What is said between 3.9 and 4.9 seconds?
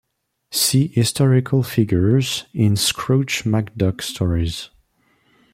stories".